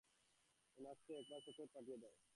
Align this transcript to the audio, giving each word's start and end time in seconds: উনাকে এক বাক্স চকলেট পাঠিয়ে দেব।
উনাকে 0.77 1.11
এক 1.13 1.25
বাক্স 1.29 1.45
চকলেট 1.47 1.69
পাঠিয়ে 1.73 1.97
দেব। 1.97 2.13